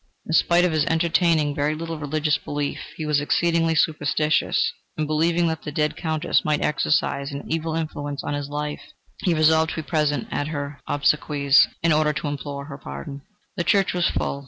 [0.25, 5.47] In spite of his entertaining very little religious belief, he was exceedingly superstitious; and believing
[5.47, 8.81] that the dead Countess might exercise an evil influence on his life,
[9.21, 13.21] he resolved to be present at her obsequies in order to implore her pardon.
[13.57, 14.39] The church was full.